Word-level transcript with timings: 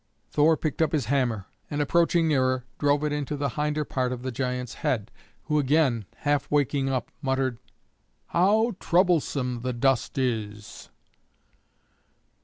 Thor 0.31 0.57
picked 0.57 0.81
up 0.81 0.93
his 0.93 1.05
hammer, 1.13 1.45
and 1.69 1.79
approaching 1.79 2.27
nearer 2.27 2.65
drove 2.79 3.03
it 3.03 3.13
into 3.13 3.37
the 3.37 3.49
hinder 3.49 3.85
part 3.85 4.11
of 4.11 4.23
the 4.23 4.31
giant's 4.31 4.73
head, 4.81 5.11
who 5.43 5.59
again, 5.59 6.05
half 6.25 6.49
waking 6.49 6.89
up, 6.89 7.11
muttered, 7.21 7.59
"How 8.29 8.71
troublesome 8.79 9.61
the 9.61 9.73
dust 9.73 10.17
is!" 10.17 10.89